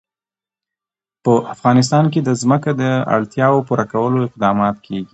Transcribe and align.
په 1.23 1.33
افغانستان 1.55 2.05
کې 2.13 2.19
د 2.23 2.29
ځمکه 2.41 2.71
د 2.81 2.83
اړتیاوو 3.15 3.65
پوره 3.67 3.85
کولو 3.93 4.17
اقدامات 4.27 4.75
کېږي. 4.85 5.09